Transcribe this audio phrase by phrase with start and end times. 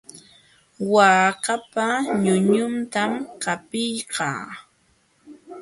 [0.93, 1.85] Waakapa
[2.23, 3.11] ñuñuntam
[3.43, 4.41] qapiykaa.